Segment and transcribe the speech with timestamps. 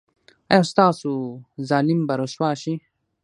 [0.51, 1.11] ایا ستاسو
[1.69, 2.73] ظالم به رسوا شي؟